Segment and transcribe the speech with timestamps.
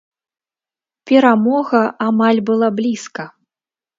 [1.09, 3.23] Перамога амаль была блізка.